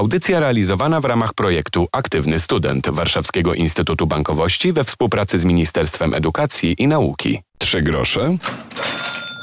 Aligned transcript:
Audycja 0.00 0.40
realizowana 0.40 1.00
w 1.00 1.04
ramach 1.04 1.34
projektu 1.34 1.88
Aktywny 1.92 2.40
Student 2.40 2.90
Warszawskiego 2.90 3.54
Instytutu 3.54 4.06
Bankowości 4.06 4.72
we 4.72 4.84
współpracy 4.84 5.38
z 5.38 5.44
Ministerstwem 5.44 6.14
Edukacji 6.14 6.74
i 6.78 6.86
Nauki. 6.86 7.42
Trzy 7.58 7.82
grosze 7.82 8.36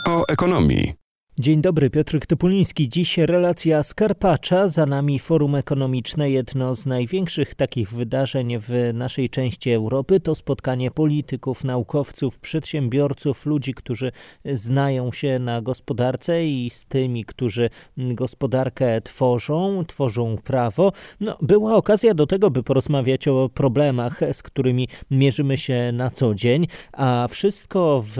o 0.07 0.27
ekonomii. 0.27 1.06
Dzień 1.39 1.61
dobry, 1.61 1.89
Piotr 1.89 2.19
Typuliński. 2.19 2.89
Dziś 2.89 3.17
relacja 3.17 3.83
z 3.83 3.93
Karpacza, 3.93 4.67
za 4.67 4.85
nami 4.85 5.19
forum 5.19 5.55
ekonomiczne. 5.55 6.29
Jedno 6.29 6.75
z 6.75 6.85
największych 6.85 7.55
takich 7.55 7.93
wydarzeń 7.93 8.59
w 8.59 8.69
naszej 8.93 9.29
części 9.29 9.71
Europy 9.71 10.19
to 10.19 10.35
spotkanie 10.35 10.91
polityków, 10.91 11.63
naukowców, 11.63 12.39
przedsiębiorców, 12.39 13.45
ludzi, 13.45 13.73
którzy 13.73 14.11
znają 14.53 15.11
się 15.11 15.39
na 15.39 15.61
gospodarce 15.61 16.45
i 16.45 16.69
z 16.69 16.85
tymi, 16.85 17.25
którzy 17.25 17.69
gospodarkę 17.97 19.01
tworzą, 19.01 19.85
tworzą 19.87 20.35
prawo. 20.43 20.91
No, 21.19 21.37
była 21.41 21.75
okazja 21.75 22.13
do 22.13 22.27
tego, 22.27 22.51
by 22.51 22.63
porozmawiać 22.63 23.27
o 23.27 23.49
problemach, 23.53 24.19
z 24.33 24.43
którymi 24.43 24.87
mierzymy 25.11 25.57
się 25.57 25.91
na 25.93 26.11
co 26.11 26.35
dzień, 26.35 26.67
a 26.93 27.27
wszystko 27.31 28.03
w 28.07 28.17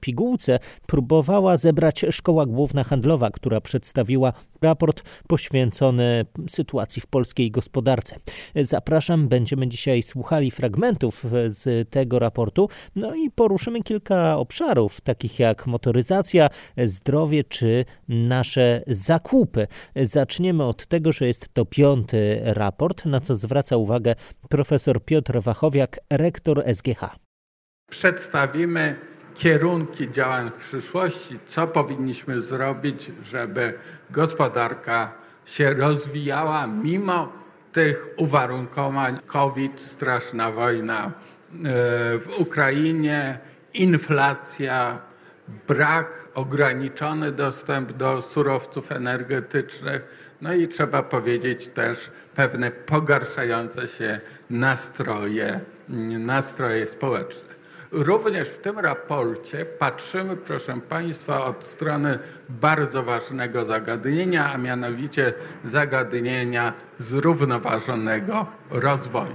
pigułce 0.00 0.58
próbowała 0.86 1.56
zebrać 1.56 2.04
szkoła 2.10 2.46
Główna 2.46 2.59
Handlowa, 2.86 3.30
która 3.30 3.60
przedstawiła 3.60 4.32
raport 4.62 5.02
poświęcony 5.28 6.24
sytuacji 6.48 7.02
w 7.02 7.06
polskiej 7.06 7.50
gospodarce. 7.50 8.16
Zapraszam, 8.56 9.28
będziemy 9.28 9.68
dzisiaj 9.68 10.02
słuchali 10.02 10.50
fragmentów 10.50 11.24
z 11.46 11.90
tego 11.90 12.18
raportu, 12.18 12.68
no 12.96 13.14
i 13.14 13.30
poruszymy 13.30 13.82
kilka 13.82 14.36
obszarów, 14.36 15.00
takich 15.00 15.38
jak 15.38 15.66
motoryzacja, 15.66 16.48
zdrowie 16.84 17.44
czy 17.44 17.84
nasze 18.08 18.82
zakupy. 18.86 19.66
Zaczniemy 19.96 20.64
od 20.64 20.86
tego, 20.86 21.12
że 21.12 21.26
jest 21.26 21.48
to 21.54 21.64
piąty 21.64 22.40
raport, 22.44 23.04
na 23.04 23.20
co 23.20 23.36
zwraca 23.36 23.76
uwagę 23.76 24.14
profesor 24.48 25.04
Piotr 25.04 25.40
Wachowiak, 25.40 26.00
rektor 26.10 26.64
SGH. 26.74 27.00
Przedstawimy 27.90 28.96
kierunki 29.40 30.10
działań 30.10 30.50
w 30.50 30.54
przyszłości, 30.54 31.38
co 31.46 31.66
powinniśmy 31.66 32.42
zrobić, 32.42 33.12
żeby 33.24 33.74
gospodarka 34.10 35.12
się 35.46 35.74
rozwijała 35.74 36.66
mimo 36.66 37.32
tych 37.72 38.08
uwarunkowań 38.16 39.18
COVID, 39.26 39.80
straszna 39.80 40.50
wojna 40.50 41.04
e, 41.06 41.10
w 42.18 42.34
Ukrainie, 42.38 43.38
inflacja, 43.74 44.98
brak, 45.68 46.28
ograniczony 46.34 47.32
dostęp 47.32 47.92
do 47.92 48.22
surowców 48.22 48.92
energetycznych, 48.92 50.32
no 50.40 50.54
i 50.54 50.68
trzeba 50.68 51.02
powiedzieć 51.02 51.68
też 51.68 52.10
pewne 52.34 52.70
pogarszające 52.70 53.88
się 53.88 54.20
nastroje, 54.50 55.60
nastroje 56.18 56.88
społeczne. 56.88 57.49
Również 57.92 58.48
w 58.48 58.58
tym 58.58 58.78
raporcie 58.78 59.64
patrzymy, 59.64 60.36
proszę 60.36 60.80
Państwa, 60.88 61.44
od 61.44 61.64
strony 61.64 62.18
bardzo 62.48 63.02
ważnego 63.02 63.64
zagadnienia, 63.64 64.52
a 64.52 64.58
mianowicie 64.58 65.32
zagadnienia 65.64 66.72
zrównoważonego 66.98 68.46
rozwoju. 68.70 69.34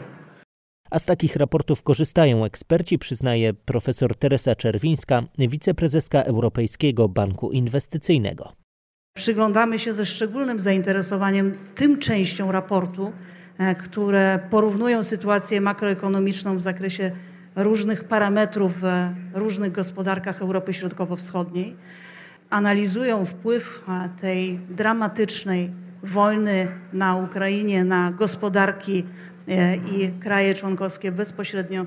A 0.91 0.99
z 0.99 1.05
takich 1.05 1.35
raportów 1.35 1.83
korzystają 1.83 2.45
eksperci, 2.45 2.99
przyznaje 2.99 3.53
profesor 3.53 4.15
Teresa 4.15 4.55
Czerwińska, 4.55 5.23
wiceprezeska 5.37 6.21
Europejskiego 6.21 7.09
Banku 7.09 7.51
Inwestycyjnego. 7.51 8.53
Przyglądamy 9.17 9.79
się 9.79 9.93
ze 9.93 10.05
szczególnym 10.05 10.59
zainteresowaniem 10.59 11.57
tym 11.75 11.99
częściom 11.99 12.49
raportu, 12.49 13.11
e, 13.57 13.75
które 13.75 14.39
porównują 14.49 15.03
sytuację 15.03 15.61
makroekonomiczną 15.61 16.57
w 16.57 16.61
zakresie 16.61 17.11
różnych 17.55 18.03
parametrów 18.03 18.71
w 18.81 19.09
różnych 19.33 19.71
gospodarkach 19.71 20.41
Europy 20.41 20.73
Środkowo-Wschodniej, 20.73 21.75
analizują 22.49 23.25
wpływ 23.25 23.85
tej 24.21 24.59
dramatycznej 24.69 25.71
wojny 26.03 26.67
na 26.93 27.15
Ukrainie 27.15 27.83
na 27.83 28.11
gospodarki 28.11 29.03
e, 29.47 29.75
i 29.75 30.11
kraje 30.19 30.55
członkowskie 30.55 31.11
bezpośrednio 31.11 31.85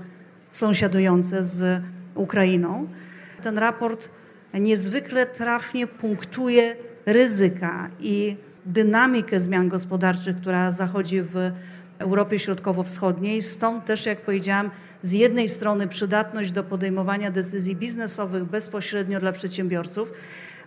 sąsiadujące 0.50 1.44
z 1.44 1.82
Ukrainą. 2.15 2.88
Ten 3.42 3.59
raport 3.59 4.10
niezwykle 4.54 5.26
trafnie 5.26 5.87
punktuje 5.87 6.76
ryzyka 7.06 7.91
i 8.00 8.37
dynamikę 8.66 9.41
zmian 9.41 9.69
gospodarczych, 9.69 10.37
która 10.37 10.71
zachodzi 10.71 11.22
w 11.22 11.50
Europie 11.98 12.38
Środkowo-Wschodniej. 12.38 13.42
Stąd 13.42 13.84
też, 13.84 14.06
jak 14.06 14.21
powiedziałam, 14.21 14.71
z 15.03 15.12
jednej 15.12 15.48
strony 15.48 15.88
przydatność 15.88 16.53
do 16.53 16.64
podejmowania 16.64 17.31
decyzji 17.31 17.76
biznesowych 17.76 18.44
bezpośrednio 18.44 19.20
dla 19.20 19.32
przedsiębiorców, 19.32 20.12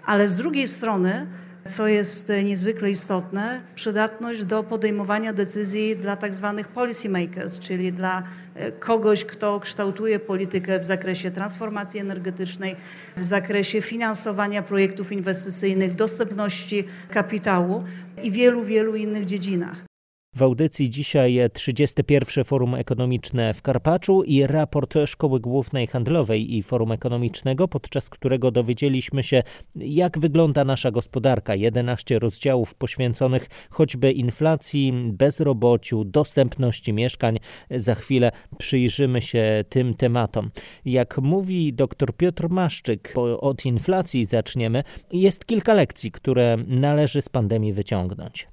ale 0.06 0.28
z 0.28 0.36
drugiej 0.36 0.68
strony, 0.68 1.28
co 1.66 1.88
jest 1.88 2.32
niezwykle 2.44 2.92
istotne, 2.92 3.62
przydatność 3.76 4.46
do 4.46 4.64
podejmowania 4.64 5.34
decyzji 5.34 5.98
dla 5.98 6.16
tak 6.16 6.36
zwanych 6.36 6.68
policy 6.68 7.10
makers, 7.10 7.60
czyli 7.60 7.94
dla 7.94 8.24
e, 8.56 8.72
kogoś, 8.72 9.26
kto 9.26 9.60
kształtuje 9.60 10.20
politykę 10.20 10.80
w 10.80 10.86
zakresie 10.86 11.32
transformacji 11.32 12.00
energetycznej, 12.00 12.76
w 13.18 13.24
zakresie 13.24 13.82
finansowania 13.82 14.64
projektów 14.64 15.12
inwestycyjnych, 15.12 15.96
dostępności 15.96 16.88
kapitału 17.10 17.84
i 18.24 18.32
wielu, 18.32 18.64
wielu 18.64 18.96
innych 18.96 19.26
dziedzinach. 19.26 19.91
W 20.36 20.44
audycji 20.44 20.90
dzisiaj 20.90 21.40
31. 21.54 22.44
Forum 22.44 22.76
Ekonomiczne 22.76 23.54
w 23.54 23.62
Karpaczu 23.62 24.24
i 24.24 24.48
raport 24.48 24.94
Szkoły 25.06 25.40
Głównej 25.40 25.88
Handlowej 25.88 26.56
i 26.56 26.64
Forum 26.64 26.92
Ekonomicznego, 26.92 27.68
podczas 27.68 28.10
którego 28.10 28.52
dowiedzieliśmy 28.52 29.24
się, 29.24 29.44
jak 29.76 30.20
wygląda 30.20 30.66
nasza 30.66 30.92
gospodarka. 30.92 31.56
11 31.56 32.20
rozdziałów 32.20 32.76
poświęconych 32.76 33.48
choćby 33.70 34.12
inflacji, 34.12 34.94
bezrobociu, 35.06 36.04
dostępności 36.04 36.94
mieszkań. 36.94 37.40
Za 37.72 37.96
chwilę 37.96 38.32
przyjrzymy 38.58 39.22
się 39.22 39.64
tym 39.70 39.94
tematom. 39.94 40.52
Jak 40.86 41.18
mówi 41.18 41.74
dr 41.74 42.14
Piotr 42.18 42.50
Maszczyk, 42.50 43.14
od 43.40 43.66
inflacji 43.66 44.26
zaczniemy, 44.26 44.84
jest 45.12 45.46
kilka 45.46 45.74
lekcji, 45.74 46.12
które 46.12 46.58
należy 46.68 47.22
z 47.22 47.30
pandemii 47.30 47.74
wyciągnąć. 47.74 48.48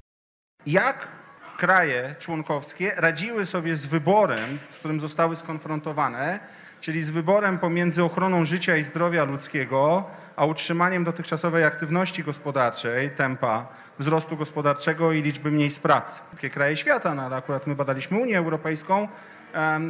Jak 0.67 1.18
kraje 1.59 2.15
członkowskie 2.19 2.93
radziły 2.97 3.47
sobie 3.47 3.77
z 3.77 3.87
wyborem, 3.87 4.59
z 4.71 4.79
którym 4.79 5.01
zostały 5.01 5.37
skonfrontowane, 5.37 6.39
czyli 6.81 7.03
z 7.03 7.11
wyborem 7.11 7.59
pomiędzy 7.59 8.05
ochroną 8.05 8.45
życia 8.45 8.77
i 8.77 8.83
zdrowia 8.83 9.25
ludzkiego, 9.25 10.05
a 10.37 10.45
utrzymaniem 10.45 11.05
dotychczasowej 11.05 11.65
aktywności 11.65 12.25
gospodarczej, 12.25 13.11
tempa 13.11 13.67
wzrostu 13.99 14.37
gospodarczego 14.37 15.13
i 15.13 15.23
liczby 15.23 15.51
miejsc 15.51 15.79
pracy. 15.79 16.21
Wszystkie 16.29 16.51
kraje 16.51 16.77
świata, 16.77 17.15
no 17.15 17.23
ale 17.23 17.37
akurat 17.37 17.67
my 17.67 17.75
badaliśmy 17.75 18.19
Unię 18.19 18.39
Europejską, 18.39 19.09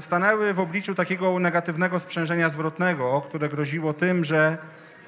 stanęły 0.00 0.54
w 0.54 0.60
obliczu 0.60 0.94
takiego 0.94 1.38
negatywnego 1.38 2.00
sprzężenia 2.00 2.48
zwrotnego, 2.48 3.20
które 3.20 3.48
groziło 3.48 3.92
tym, 3.92 4.24
że 4.24 4.58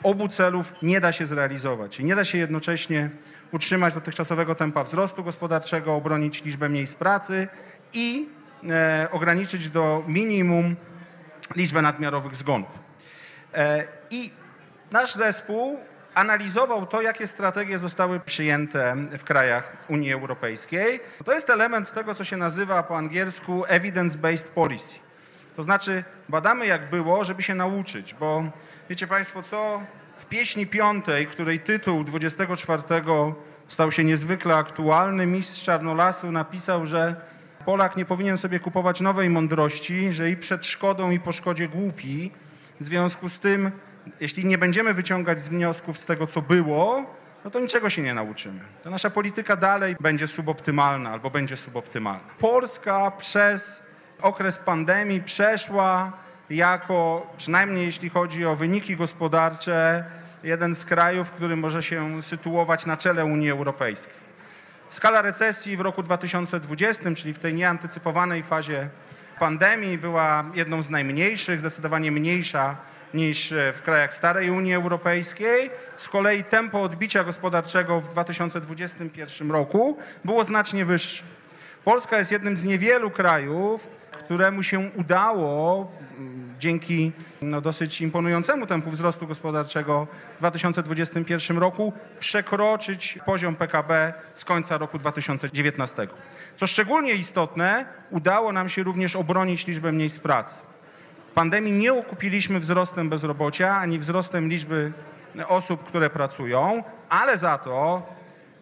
obu 0.03 0.29
celów 0.29 0.75
nie 0.83 1.01
da 1.01 1.13
się 1.13 1.27
zrealizować. 1.27 1.99
Nie 1.99 2.17
da 2.17 2.25
się 2.25 2.39
jednocześnie 2.39 3.11
utrzymać 3.53 3.95
dotychczasowego 3.95 4.55
tempa 4.55 4.85
wzrostu 4.85 5.25
gospodarczego, 5.25 5.95
obronić 5.95 6.45
liczbę 6.45 6.69
miejsc 6.69 6.95
pracy 6.95 7.49
i 7.93 8.29
e, 8.71 9.09
ograniczyć 9.11 9.69
do 9.69 10.05
minimum 10.09 10.77
liczbę 11.57 11.83
nadmiarowych 11.83 12.37
zgonów. 12.37 12.79
E, 13.55 13.85
I 14.11 14.31
nasz 14.91 15.15
zespół 15.15 15.81
analizował 16.15 16.87
to, 16.87 17.03
jakie 17.03 17.27
strategie 17.27 17.79
zostały 17.79 18.21
przyjęte 18.21 18.97
w 19.19 19.25
krajach 19.25 19.77
Unii 19.89 20.13
Europejskiej. 20.13 21.01
To 21.25 21.33
jest 21.33 21.51
element 21.51 21.93
tego, 21.93 22.15
co 22.15 22.25
się 22.25 22.37
nazywa 22.37 22.83
po 22.83 22.97
angielsku 22.97 23.65
evidence-based 23.65 24.49
policy. 24.49 25.10
To 25.61 25.65
znaczy 25.65 26.05
badamy 26.29 26.67
jak 26.67 26.91
było, 26.91 27.25
żeby 27.25 27.43
się 27.43 27.55
nauczyć, 27.55 28.15
bo 28.15 28.45
wiecie 28.91 29.07
Państwo 29.07 29.43
co? 29.43 29.83
W 30.17 30.27
pieśni 30.27 30.67
piątej, 30.67 31.27
której 31.27 31.61
tytuł 31.61 32.05
24 32.05 32.83
stał 33.69 33.93
się 33.93 34.05
niezwykle 34.05 34.57
aktualny, 34.57 35.27
mistrz 35.27 35.63
Czarnolasu 35.63 36.33
napisał, 36.33 36.87
że 36.87 37.17
Polak 37.65 37.97
nie 37.97 38.05
powinien 38.05 38.39
sobie 38.39 38.61
kupować 38.61 39.01
nowej 39.01 39.31
mądrości, 39.31 40.13
że 40.13 40.31
i 40.31 40.37
przed 40.37 40.67
szkodą 40.67 41.11
i 41.11 41.21
po 41.21 41.33
szkodzie 41.33 41.69
głupi. 41.69 42.31
W 42.81 42.85
związku 42.85 43.29
z 43.29 43.41
tym, 43.41 43.71
jeśli 44.21 44.45
nie 44.45 44.59
będziemy 44.59 44.95
wyciągać 44.95 45.41
z 45.41 45.49
wniosków 45.49 45.99
z 45.99 46.07
tego, 46.07 46.27
co 46.27 46.43
było, 46.43 47.05
no 47.45 47.51
to 47.51 47.61
niczego 47.61 47.91
się 47.91 48.03
nie 48.03 48.15
nauczymy. 48.15 48.61
To 48.83 48.91
nasza 48.91 49.11
polityka 49.11 49.57
dalej 49.57 49.97
będzie 50.01 50.27
suboptymalna 50.27 51.11
albo 51.11 51.31
będzie 51.31 51.57
suboptymalna. 51.57 52.35
Polska 52.39 53.11
przez 53.11 53.90
okres 54.23 54.59
pandemii 54.59 55.23
przeszła 55.23 56.13
jako, 56.51 57.27
przynajmniej 57.37 57.87
jeśli 57.87 58.11
chodzi 58.11 58.47
o 58.47 58.57
wyniki 58.57 58.97
gospodarcze, 58.97 60.05
jeden 60.43 60.75
z 60.75 60.85
krajów, 60.85 61.31
który 61.31 61.57
może 61.57 61.83
się 61.83 62.23
sytuować 62.23 62.87
na 62.87 62.97
czele 62.97 63.25
Unii 63.25 63.51
Europejskiej. 63.51 64.21
Skala 64.91 65.23
recesji 65.23 65.77
w 65.77 65.81
roku 65.81 66.03
2020, 66.03 67.15
czyli 67.15 67.33
w 67.33 67.39
tej 67.39 67.55
nieantycypowanej 67.55 68.43
fazie 68.43 68.89
pandemii, 69.39 69.99
była 69.99 70.45
jedną 70.55 70.83
z 70.83 70.91
najmniejszych, 70.91 71.61
zdecydowanie 71.61 72.13
mniejsza 72.13 72.77
niż 73.15 73.55
w 73.73 73.83
krajach 73.83 74.15
starej 74.15 74.51
Unii 74.51 74.75
Europejskiej. 74.75 75.71
Z 75.97 76.09
kolei 76.09 76.45
tempo 76.45 76.83
odbicia 76.83 77.25
gospodarczego 77.25 78.01
w 78.01 78.09
2021 78.09 79.51
roku 79.51 79.99
było 80.25 80.45
znacznie 80.45 80.85
wyższe. 80.85 81.25
Polska 81.85 82.19
jest 82.19 82.33
jednym 82.33 82.57
z 82.57 82.65
niewielu 82.65 83.11
krajów, 83.11 83.87
któremu 84.31 84.63
się 84.63 84.91
udało 84.97 85.91
mm, 86.19 86.55
dzięki 86.59 87.13
no, 87.43 87.61
dosyć 87.61 88.01
imponującemu 88.01 88.67
tempu 88.67 88.91
wzrostu 88.91 89.27
gospodarczego 89.27 90.07
w 90.35 90.39
2021 90.39 91.59
roku 91.59 91.93
przekroczyć 92.19 93.19
poziom 93.27 93.57
PKB 93.57 94.13
z 94.35 94.45
końca 94.45 94.79
roku 94.79 94.99
2019. 94.99 96.09
Co 96.57 96.67
szczególnie 96.67 97.13
istotne, 97.15 97.85
udało 98.11 98.53
nam 98.53 98.69
się 98.69 98.83
również 98.83 99.17
obronić 99.17 99.67
liczbę 99.67 99.93
miejsc 99.93 100.19
pracy. 100.19 100.63
Pandemii 101.35 101.73
nie 101.73 101.93
okupiliśmy 101.93 102.61
wzrostem 102.61 103.09
bezrobocia 103.09 103.77
ani 103.77 103.99
wzrostem 103.99 104.49
liczby 104.49 104.93
osób, 105.49 105.85
które 105.85 106.11
pracują, 106.11 106.83
ale 107.09 107.37
za 107.37 107.59
to 107.59 108.03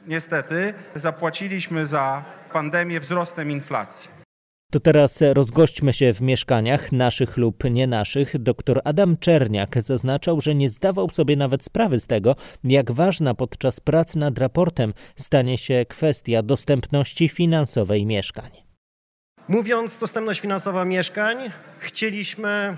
niestety 0.06 0.74
zapłaciliśmy 0.94 1.86
za 1.86 2.22
pandemię 2.52 3.00
wzrostem 3.00 3.50
inflacji. 3.50 4.17
To 4.72 4.80
teraz 4.80 5.20
rozgośćmy 5.32 5.92
się 5.92 6.14
w 6.14 6.20
mieszkaniach, 6.20 6.92
naszych 6.92 7.36
lub 7.36 7.64
nie 7.64 7.86
naszych. 7.86 8.38
Dr 8.38 8.80
Adam 8.84 9.16
Czerniak 9.16 9.82
zaznaczał, 9.82 10.40
że 10.40 10.54
nie 10.54 10.70
zdawał 10.70 11.10
sobie 11.10 11.36
nawet 11.36 11.64
sprawy 11.64 12.00
z 12.00 12.06
tego, 12.06 12.36
jak 12.64 12.92
ważna 12.92 13.34
podczas 13.34 13.80
prac 13.80 14.14
nad 14.14 14.38
raportem 14.38 14.94
stanie 15.16 15.58
się 15.58 15.86
kwestia 15.88 16.42
dostępności 16.42 17.28
finansowej 17.28 18.06
mieszkań. 18.06 18.50
Mówiąc 19.48 19.98
dostępność 19.98 20.40
finansowa 20.40 20.84
mieszkań, 20.84 21.36
chcieliśmy 21.78 22.76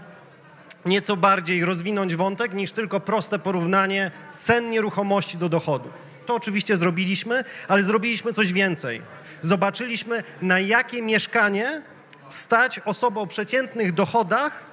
nieco 0.87 1.17
bardziej 1.17 1.65
rozwinąć 1.65 2.17
wątek 2.17 2.55
niż 2.55 2.73
tylko 2.73 3.01
proste 3.01 3.39
porównanie 3.39 4.11
cen 4.37 4.71
nieruchomości 4.71 5.39
do 5.39 5.49
dochodu. 5.49 5.89
To 6.31 6.35
oczywiście 6.37 6.77
zrobiliśmy, 6.77 7.45
ale 7.69 7.83
zrobiliśmy 7.83 8.33
coś 8.33 8.53
więcej. 8.53 9.03
Zobaczyliśmy, 9.41 10.23
na 10.43 10.61
jakie 10.61 11.03
mieszkanie 11.03 11.83
stać 12.29 12.81
osobę 12.85 13.21
o 13.21 13.27
przeciętnych 13.27 13.93
dochodach, 13.93 14.65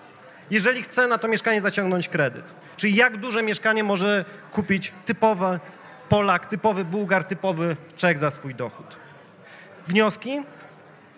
jeżeli 0.52 0.82
chce 0.82 1.08
na 1.08 1.18
to 1.18 1.28
mieszkanie 1.28 1.62
zaciągnąć 1.62 2.10
kredyt. 2.10 2.54
Czyli 2.76 2.96
jak 2.96 3.18
duże 3.18 3.44
mieszkanie 3.44 3.84
może 3.84 4.26
kupić 4.52 4.94
typowy 5.06 5.60
Polak, 6.10 6.46
typowy 6.46 6.86
Bułgar, 6.86 7.24
typowy 7.24 7.76
Czech 7.96 8.18
za 8.18 8.32
swój 8.32 8.56
dochód. 8.56 8.96
Wnioski? 9.88 10.42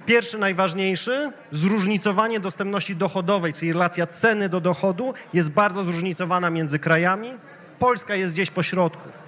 Pierwszy, 0.05 0.37
najważniejszy, 0.37 1.31
zróżnicowanie 1.51 2.39
dostępności 2.39 2.95
dochodowej, 2.95 3.53
czyli 3.53 3.73
relacja 3.73 4.07
ceny 4.07 4.49
do 4.49 4.61
dochodu 4.61 5.13
jest 5.33 5.51
bardzo 5.51 5.83
zróżnicowana 5.83 6.49
między 6.49 6.79
krajami. 6.79 7.33
Polska 7.79 8.15
jest 8.15 8.33
gdzieś 8.33 8.51
po 8.51 8.63
środku. 8.63 9.18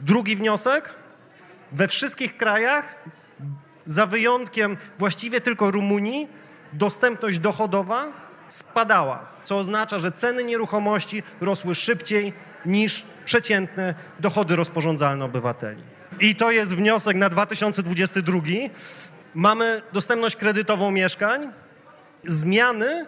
Drugi 0.00 0.36
wniosek, 0.36 0.94
we 1.72 1.88
wszystkich 1.88 2.36
krajach, 2.36 2.94
za 3.86 4.06
wyjątkiem 4.06 4.76
właściwie 4.98 5.40
tylko 5.40 5.70
Rumunii, 5.70 6.28
dostępność 6.72 7.38
dochodowa 7.38 8.06
spadała, 8.48 9.26
co 9.44 9.56
oznacza, 9.56 9.98
że 9.98 10.12
ceny 10.12 10.44
nieruchomości 10.44 11.22
rosły 11.40 11.74
szybciej 11.74 12.32
niż 12.66 13.04
przeciętne 13.24 13.94
dochody 14.20 14.56
rozporządzalne 14.56 15.24
obywateli. 15.24 15.82
I 16.20 16.36
to 16.36 16.50
jest 16.50 16.74
wniosek 16.74 17.16
na 17.16 17.28
2022. 17.28 18.40
Mamy 19.34 19.82
dostępność 19.92 20.36
kredytową 20.36 20.90
mieszkań. 20.90 21.52
Zmiany 22.24 23.06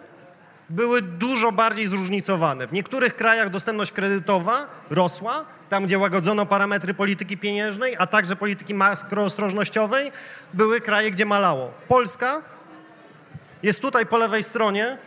były 0.69 1.01
dużo 1.01 1.51
bardziej 1.51 1.87
zróżnicowane. 1.87 2.67
W 2.67 2.71
niektórych 2.71 3.15
krajach 3.15 3.49
dostępność 3.49 3.91
kredytowa 3.91 4.67
rosła, 4.89 5.45
tam 5.73 5.85
gdzie 5.85 5.99
łagodzono 5.99 6.45
parametry 6.45 6.93
polityki 6.93 7.37
pieniężnej, 7.37 7.95
a 7.99 8.07
także 8.07 8.35
polityki 8.35 8.73
makroostrożnościowej, 8.73 10.11
były 10.53 10.81
kraje, 10.81 11.11
gdzie 11.11 11.25
malało. 11.25 11.71
Polska 11.87 12.41
jest 13.63 13.81
tutaj 13.81 14.05
po 14.05 14.17
lewej 14.17 14.43
stronie, 14.43 14.97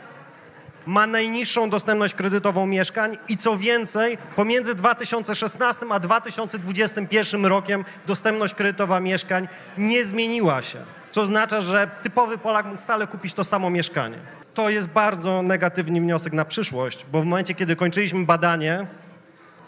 ma 0.87 1.07
najniższą 1.07 1.71
dostępność 1.71 2.15
kredytową 2.15 2.67
mieszkań 2.67 3.19
i 3.29 3.37
co 3.37 3.57
więcej, 3.57 4.19
pomiędzy 4.37 4.75
2016 4.75 5.87
a 5.91 6.01
2021 6.01 7.47
rokiem 7.47 7.85
dostępność 8.07 8.55
kredytowa 8.55 9.01
mieszkań 9.01 9.49
nie 9.79 10.05
zmieniła 10.05 10.63
się, 10.63 10.79
co 11.11 11.23
oznacza, 11.23 11.61
że 11.61 11.91
typowy 12.03 12.39
Polak 12.39 12.67
mógł 12.67 12.81
stale 12.81 13.07
kupić 13.07 13.35
to 13.35 13.45
samo 13.45 13.71
mieszkanie. 13.71 14.19
To 14.55 14.71
jest 14.71 14.89
bardzo 14.89 15.43
negatywny 15.43 16.01
wniosek 16.01 16.33
na 16.33 16.45
przyszłość, 16.45 17.07
bo 17.13 17.23
w 17.23 17.25
momencie, 17.25 17.55
kiedy 17.55 17.77
kończyliśmy 17.77 18.25
badanie, 18.25 18.87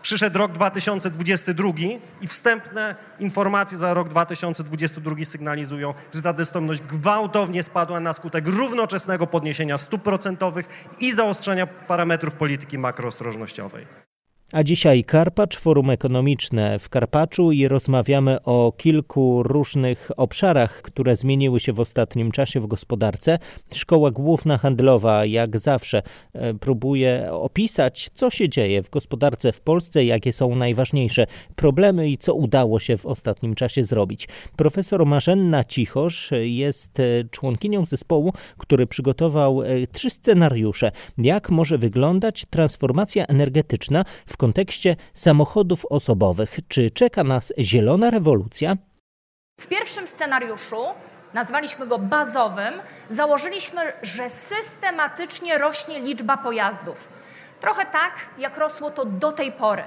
przyszedł 0.09 0.39
rok 0.39 0.53
2022 0.53 1.73
i 2.21 2.27
wstępne 2.27 2.95
informacje 3.21 3.79
za 3.79 3.95
rok 3.95 4.09
2022 4.09 5.25
sygnalizują, 5.25 5.95
że 6.15 6.23
ta 6.23 6.33
dostępność 6.33 6.83
gwałtownie 6.83 7.63
spadła 7.63 8.01
na 8.01 8.13
skutek 8.13 8.47
równoczesnego 8.47 9.27
podniesienia 9.27 9.79
stóp 9.79 10.03
procentowych 10.03 10.67
i 11.01 11.13
zaostrzenia 11.13 11.67
parametrów 11.67 12.35
polityki 12.35 12.79
makroostrożnościowej. 12.79 14.08
A 14.53 14.65
dzisiaj 14.65 15.05
Karpacz, 15.05 15.59
Forum 15.59 15.91
Ekonomiczne 15.91 16.79
w 16.79 16.89
Karpaczu 16.89 17.53
i 17.53 17.69
rozmawiamy 17.69 18.43
o 18.43 18.73
kilku 18.77 19.43
różnych 19.43 20.11
obszarach, 20.17 20.83
które 20.83 21.17
zmieniły 21.17 21.61
się 21.61 21.73
w 21.73 21.81
ostatnim 21.81 22.31
czasie 22.31 22.61
w 22.61 22.67
gospodarce. 22.67 23.39
Szkoła 23.75 24.11
Główna 24.11 24.59
Handlowa, 24.59 25.25
jak 25.25 25.59
zawsze, 25.59 26.03
e, 26.33 26.55
próbuje 26.55 27.29
opisać, 27.33 28.11
co 28.15 28.31
się 28.31 28.49
dzieje 28.49 28.83
w 28.83 28.91
gospodarce 28.91 29.53
w 29.53 29.61
Polsce, 29.61 30.05
jakie 30.05 30.33
są 30.33 30.55
najważniejsze 30.55 31.27
problemy 31.57 32.09
i 32.09 32.19
co 32.19 32.35
udało 32.35 32.81
się 32.81 32.97
w 32.97 33.07
ostatnim 33.07 33.55
czasie 33.55 33.85
zrobić. 33.85 34.29
Profesor 34.57 35.07
Marzenna 35.07 35.65
Cichosz 35.65 36.31
jest 36.41 37.01
e, 37.01 37.25
członkinią 37.31 37.87
zespołu, 37.87 38.33
który 38.59 38.87
przygotował 38.87 39.63
e, 39.63 39.87
trzy 39.87 40.11
scenariusze, 40.11 40.91
jak 41.19 41.51
może 41.51 41.79
wyglądać 41.79 42.45
transformacja 42.51 43.27
energetyczna 43.27 44.05
w 44.27 44.38
kontekście 44.39 44.97
samochodów 45.15 45.87
osobowych. 45.91 46.59
Czy 46.69 46.91
czeka 46.91 47.25
nas 47.25 47.53
zielona 47.59 48.11
rewolucja? 48.11 48.77
W 49.61 49.67
pierwszym 49.67 50.07
scenariuszu, 50.07 50.85
nazwaliśmy 51.35 51.87
go 51.87 51.99
bazowym, 51.99 52.75
założyliśmy, 53.11 53.81
że 54.03 54.31
systematycznie 54.31 55.59
rośnie 55.59 56.01
liczba 56.01 56.37
pojazdów. 56.37 57.09
Trochę 57.61 57.87
tak, 57.87 58.13
jak 58.39 58.59
rosło 58.59 58.91
to 58.91 59.05
do 59.05 59.33
tej 59.33 59.53
pory. 59.53 59.83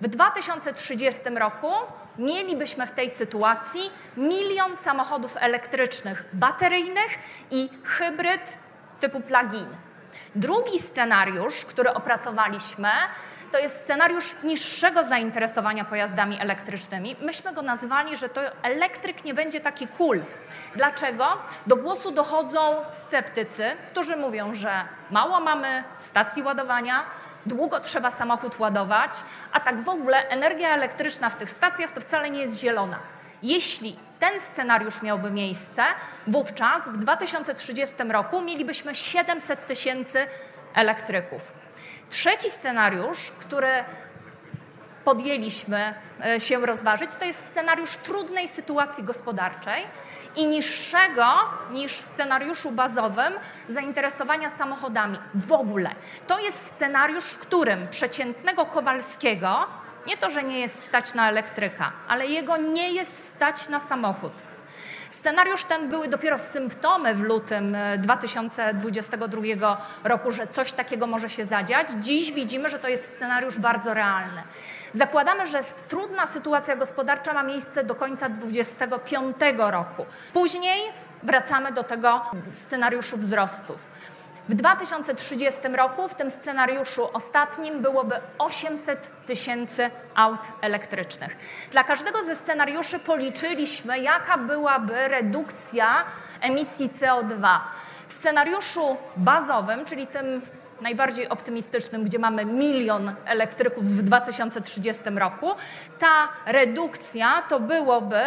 W 0.00 0.08
2030 0.08 1.20
roku 1.38 1.72
mielibyśmy 2.18 2.86
w 2.86 2.90
tej 2.90 3.10
sytuacji 3.10 3.80
milion 4.16 4.76
samochodów 4.76 5.36
elektrycznych, 5.40 6.24
bateryjnych 6.32 7.18
i 7.50 7.70
hybryd 7.84 8.58
typu 9.00 9.20
plug-in. 9.20 9.66
Drugi 10.34 10.80
scenariusz, 10.80 11.64
który 11.64 11.94
opracowaliśmy, 11.94 12.88
to 13.52 13.58
jest 13.58 13.80
scenariusz 13.80 14.34
niższego 14.44 15.04
zainteresowania 15.04 15.84
pojazdami 15.84 16.40
elektrycznymi. 16.40 17.16
Myśmy 17.20 17.52
go 17.52 17.62
nazwali, 17.62 18.16
że 18.16 18.28
to 18.28 18.40
elektryk 18.62 19.24
nie 19.24 19.34
będzie 19.34 19.60
taki 19.60 19.86
cool. 19.86 20.22
Dlaczego? 20.74 21.26
Do 21.66 21.76
głosu 21.76 22.10
dochodzą 22.10 22.60
sceptycy, 22.92 23.64
którzy 23.88 24.16
mówią, 24.16 24.54
że 24.54 24.72
mało 25.10 25.40
mamy 25.40 25.84
stacji 25.98 26.42
ładowania, 26.42 27.04
długo 27.46 27.80
trzeba 27.80 28.10
samochód 28.10 28.58
ładować, 28.58 29.12
a 29.52 29.60
tak 29.60 29.80
w 29.80 29.88
ogóle 29.88 30.28
energia 30.28 30.74
elektryczna 30.74 31.30
w 31.30 31.36
tych 31.36 31.50
stacjach 31.50 31.90
to 31.90 32.00
wcale 32.00 32.30
nie 32.30 32.40
jest 32.40 32.60
zielona. 32.60 32.98
Jeśli 33.42 33.96
ten 34.18 34.40
scenariusz 34.40 35.02
miałby 35.02 35.30
miejsce, 35.30 35.82
wówczas 36.26 36.82
w 36.86 36.96
2030 36.96 37.94
roku 38.08 38.40
mielibyśmy 38.40 38.94
700 38.94 39.66
tysięcy 39.66 40.26
elektryków. 40.74 41.52
Trzeci 42.12 42.50
scenariusz, 42.50 43.30
który 43.40 43.84
podjęliśmy 45.04 45.94
e, 46.24 46.40
się 46.40 46.66
rozważyć, 46.66 47.10
to 47.18 47.24
jest 47.24 47.44
scenariusz 47.44 47.96
trudnej 47.96 48.48
sytuacji 48.48 49.04
gospodarczej 49.04 49.86
i 50.36 50.46
niższego 50.46 51.24
niż 51.70 51.92
w 51.92 52.02
scenariuszu 52.02 52.70
bazowym 52.70 53.32
zainteresowania 53.68 54.50
samochodami 54.50 55.18
w 55.34 55.52
ogóle. 55.52 55.90
To 56.26 56.38
jest 56.38 56.66
scenariusz, 56.74 57.24
w 57.24 57.38
którym 57.38 57.88
przeciętnego 57.88 58.66
Kowalskiego 58.66 59.66
nie 60.06 60.16
to, 60.16 60.30
że 60.30 60.42
nie 60.42 60.60
jest 60.60 60.84
stać 60.84 61.14
na 61.14 61.28
elektryka, 61.28 61.92
ale 62.08 62.26
jego 62.26 62.56
nie 62.56 62.92
jest 62.92 63.26
stać 63.28 63.68
na 63.68 63.80
samochód. 63.80 64.32
Scenariusz 65.18 65.64
ten 65.64 65.88
były 65.88 66.08
dopiero 66.08 66.38
symptomy 66.38 67.14
w 67.14 67.20
lutym 67.20 67.76
2022 67.98 69.42
e, 69.44 70.08
roku, 70.08 70.32
że 70.32 70.46
coś 70.46 70.72
takiego 70.72 71.06
może 71.06 71.30
się 71.30 71.44
zadziać. 71.44 71.88
Dziś 72.00 72.32
widzimy, 72.32 72.68
że 72.68 72.78
to 72.78 72.88
jest 72.88 73.16
scenariusz 73.16 73.58
bardzo 73.58 73.94
realny. 73.94 74.42
Zakładamy, 74.94 75.46
że 75.46 75.60
trudna 75.88 76.26
sytuacja 76.26 76.76
gospodarcza 76.76 77.32
ma 77.32 77.42
miejsce 77.42 77.84
do 77.84 77.94
końca 77.94 78.28
2025 78.28 79.36
roku. 79.56 80.06
Później 80.32 80.80
wracamy 81.22 81.72
do 81.72 81.82
tego 81.82 82.22
scenariuszu 82.44 83.16
wzrostów. 83.16 83.86
W 84.48 84.54
2030 84.54 85.60
roku 85.76 86.08
w 86.08 86.14
tym 86.14 86.30
scenariuszu 86.30 87.08
ostatnim 87.12 87.82
byłoby 87.82 88.14
800 88.38 89.10
tysięcy 89.26 89.90
aut 90.14 90.40
elektrycznych. 90.60 91.36
Dla 91.70 91.84
każdego 91.84 92.24
ze 92.24 92.36
scenariuszy 92.36 92.98
policzyliśmy, 92.98 93.98
jaka 93.98 94.38
byłaby 94.38 95.08
redukcja 95.08 96.04
emisji 96.40 96.90
CO2. 97.00 97.58
W 98.08 98.12
scenariuszu 98.12 98.96
bazowym, 99.16 99.84
czyli 99.84 100.06
tym 100.06 100.42
najbardziej 100.80 101.28
optymistycznym, 101.28 102.04
gdzie 102.04 102.18
mamy 102.18 102.44
milion 102.44 103.14
elektryków 103.24 103.84
w 103.84 104.02
2030 104.02 105.02
roku, 105.14 105.50
ta 105.98 106.28
redukcja 106.46 107.42
to 107.48 107.60
byłoby 107.60 108.20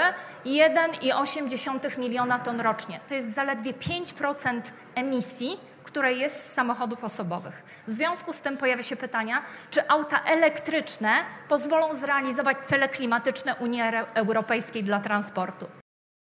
1,8 0.45 2.00
miliona 2.00 2.39
ton 2.39 2.62
rocznie. 2.62 3.00
To 3.07 3.13
jest 3.13 3.36
zaledwie 3.36 3.74
5% 3.74 4.62
emisji, 4.95 5.60
które 5.86 6.13
jest 6.13 6.39
z 6.39 6.54
samochodów 6.54 7.04
osobowych. 7.04 7.63
W 7.88 7.92
związku 7.92 8.34
z 8.34 8.39
tym 8.39 8.58
pojawia 8.58 8.84
się 8.84 8.96
pytania, 8.96 9.42
czy 9.70 9.88
auta 9.88 10.24
elektryczne 10.24 11.10
pozwolą 11.50 11.94
zrealizować 11.94 12.58
cele 12.58 12.89
klimatyczne 12.89 13.56
Unii 13.56 13.82
Europejskiej 14.13 14.84
dla 14.84 15.00
transportu. 15.00 15.65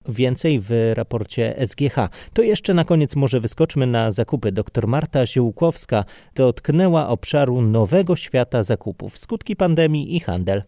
Więcej 0.08 0.60
w 0.60 0.72
raporcie 0.94 1.56
SGH. 1.68 1.96
To 2.34 2.42
jeszcze 2.42 2.74
na 2.74 2.86
koniec 2.86 3.16
może 3.16 3.40
wyskoczmy 3.40 3.88
na 3.88 4.12
zakupy. 4.12 4.52
Dr 4.52 4.88
Marta 4.88 5.26
Ziółkowska 5.26 6.06
dotknęła 6.36 7.08
obszaru 7.08 7.62
nowego 7.62 8.16
świata 8.16 8.64
zakupów, 8.64 9.18
skutki 9.18 9.56
pandemii 9.56 10.16
i 10.16 10.20
handel. 10.20 10.64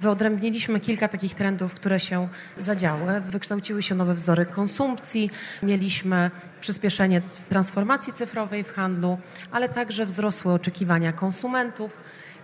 Wyodrębniliśmy 0.00 0.80
kilka 0.80 1.08
takich 1.08 1.34
trendów, 1.34 1.74
które 1.74 2.00
się 2.00 2.28
zadziały. 2.58 3.20
Wykształciły 3.20 3.82
się 3.82 3.94
nowe 3.94 4.14
wzory 4.14 4.46
konsumpcji, 4.46 5.30
mieliśmy 5.62 6.30
przyspieszenie 6.60 7.22
transformacji 7.48 8.12
cyfrowej 8.12 8.64
w 8.64 8.72
handlu, 8.72 9.18
ale 9.50 9.68
także 9.68 10.06
wzrosły 10.06 10.52
oczekiwania 10.52 11.12
konsumentów 11.12 11.96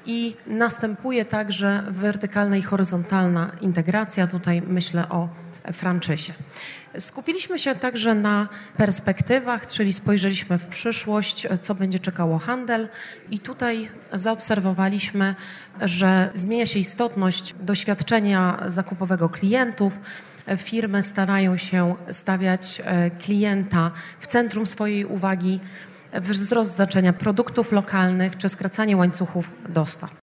i 0.06 0.36
następuje 0.46 1.24
także 1.24 1.84
wertykalna 1.90 2.56
i 2.56 2.62
horyzontalna 2.62 3.50
integracja. 3.60 4.26
Tutaj 4.26 4.62
myślę 4.62 5.08
o 5.08 5.28
franczyzie. 5.72 6.34
Skupiliśmy 6.98 7.58
się 7.58 7.74
także 7.74 8.14
na 8.14 8.48
perspektywach, 8.76 9.66
czyli 9.66 9.92
spojrzeliśmy 9.92 10.58
w 10.58 10.66
przyszłość, 10.66 11.46
co 11.60 11.74
będzie 11.74 11.98
czekało 11.98 12.38
handel 12.38 12.88
i 13.30 13.38
tutaj 13.38 13.88
zaobserwowaliśmy, 14.12 15.34
że 15.80 16.30
zmienia 16.34 16.66
się 16.66 16.78
istotność 16.78 17.54
doświadczenia 17.60 18.62
zakupowego 18.66 19.28
klientów. 19.28 19.98
Firmy 20.56 21.02
starają 21.02 21.56
się 21.56 21.94
stawiać 22.10 22.82
e, 22.84 23.10
klienta 23.10 23.90
w 24.20 24.26
centrum 24.26 24.66
swojej 24.66 25.04
uwagi, 25.04 25.60
wzrost 26.12 26.74
znaczenia 26.74 27.12
produktów 27.12 27.72
lokalnych 27.72 28.36
czy 28.36 28.48
skracanie 28.48 28.96
łańcuchów 28.96 29.50
dostaw. 29.68 30.25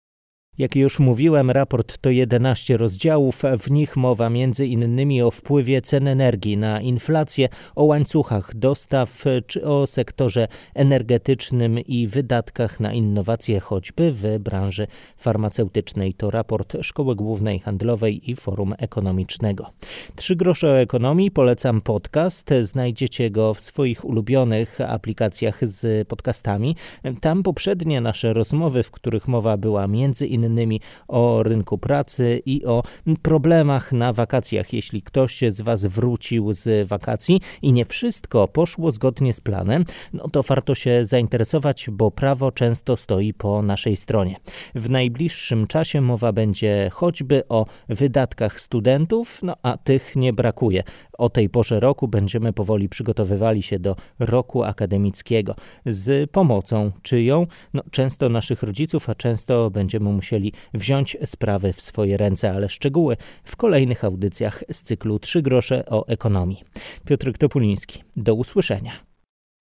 Jak 0.58 0.76
już 0.76 0.98
mówiłem, 0.98 1.50
raport 1.50 1.98
to 1.98 2.10
11 2.10 2.76
rozdziałów. 2.76 3.42
W 3.58 3.70
nich 3.70 3.96
mowa 3.96 4.26
m.in. 4.26 5.22
o 5.22 5.30
wpływie 5.30 5.82
cen 5.82 6.08
energii 6.08 6.56
na 6.56 6.80
inflację, 6.80 7.48
o 7.74 7.84
łańcuchach 7.84 8.54
dostaw 8.54 9.24
czy 9.46 9.64
o 9.64 9.86
sektorze 9.86 10.48
energetycznym 10.74 11.78
i 11.78 12.06
wydatkach 12.06 12.80
na 12.80 12.92
innowacje, 12.92 13.60
choćby 13.60 14.12
w 14.12 14.38
branży 14.38 14.86
farmaceutycznej. 15.16 16.14
To 16.14 16.30
raport 16.30 16.76
Szkoły 16.82 17.16
Głównej 17.16 17.58
Handlowej 17.58 18.30
i 18.30 18.36
Forum 18.36 18.74
Ekonomicznego. 18.78 19.70
Trzy 20.16 20.36
grosze 20.36 20.68
o 20.68 20.78
ekonomii. 20.78 21.30
Polecam 21.30 21.80
podcast. 21.80 22.50
Znajdziecie 22.62 23.30
go 23.30 23.54
w 23.54 23.60
swoich 23.60 24.04
ulubionych 24.04 24.80
aplikacjach 24.80 25.68
z 25.68 26.08
podcastami. 26.08 26.76
Tam 27.20 27.42
poprzednie 27.42 28.00
nasze 28.00 28.32
rozmowy, 28.32 28.82
w 28.82 28.90
których 28.90 29.28
mowa 29.28 29.56
była 29.56 29.86
między 29.86 30.26
innymi 30.26 30.47
innymi 30.48 30.80
o 31.08 31.42
rynku 31.42 31.78
pracy 31.78 32.42
i 32.46 32.64
o 32.64 32.82
problemach 33.22 33.92
na 33.92 34.12
wakacjach. 34.12 34.72
Jeśli 34.72 35.02
ktoś 35.02 35.40
z 35.48 35.60
Was 35.60 35.86
wrócił 35.86 36.52
z 36.52 36.88
wakacji 36.88 37.40
i 37.62 37.72
nie 37.72 37.84
wszystko 37.84 38.48
poszło 38.48 38.92
zgodnie 38.92 39.32
z 39.32 39.40
planem, 39.40 39.84
no 40.12 40.28
to 40.28 40.42
warto 40.42 40.74
się 40.74 41.04
zainteresować, 41.04 41.90
bo 41.92 42.10
prawo 42.10 42.52
często 42.52 42.96
stoi 42.96 43.34
po 43.34 43.62
naszej 43.62 43.96
stronie. 43.96 44.36
W 44.74 44.90
najbliższym 44.90 45.66
czasie 45.66 46.00
mowa 46.00 46.32
będzie 46.32 46.90
choćby 46.92 47.42
o 47.48 47.66
wydatkach 47.88 48.60
studentów, 48.60 49.40
no 49.42 49.56
a 49.62 49.76
tych 49.76 50.16
nie 50.16 50.32
brakuje. 50.32 50.82
O 51.18 51.28
tej 51.28 51.48
porze 51.48 51.80
roku 51.80 52.08
będziemy 52.08 52.52
powoli 52.52 52.88
przygotowywali 52.88 53.62
się 53.62 53.78
do 53.78 53.96
roku 54.18 54.64
akademickiego 54.64 55.54
z 55.86 56.30
pomocą 56.30 56.92
czyją? 57.02 57.46
No, 57.74 57.82
często 57.90 58.28
naszych 58.28 58.62
rodziców, 58.62 59.08
a 59.08 59.14
często 59.14 59.70
będziemy 59.70 60.12
musieli 60.12 60.52
wziąć 60.74 61.16
sprawy 61.24 61.72
w 61.72 61.80
swoje 61.80 62.16
ręce, 62.16 62.52
ale 62.52 62.68
szczegóły 62.68 63.16
w 63.44 63.56
kolejnych 63.56 64.04
audycjach 64.04 64.64
z 64.72 64.82
cyklu 64.82 65.18
Trzy 65.18 65.42
grosze 65.42 65.86
o 65.86 66.06
ekonomii. 66.06 66.64
Piotr 67.04 67.32
Topuliński, 67.38 68.02
do 68.16 68.34
usłyszenia. 68.34 68.92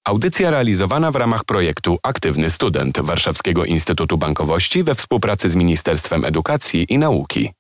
Audycja 0.08 0.50
realizowana 0.50 1.12
w 1.12 1.16
ramach 1.16 1.46
projektu 1.46 1.98
Aktywny 2.04 2.50
Student 2.50 3.00
Warszawskiego 3.00 3.66
Instytutu 3.66 4.18
Bankowości 4.18 4.84
we 4.84 4.96
współpracy 4.96 5.50
z 5.50 5.56
Ministerstwem 5.56 6.26
Edukacji 6.26 6.86
i 6.90 6.98
Nauki. 6.98 7.57